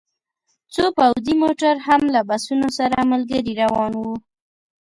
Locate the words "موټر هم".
1.43-2.01